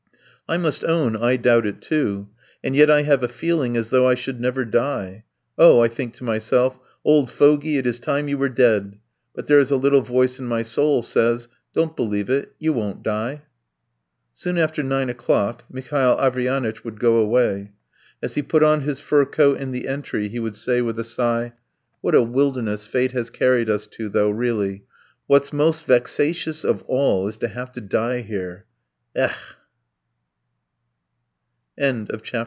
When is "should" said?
4.15-4.41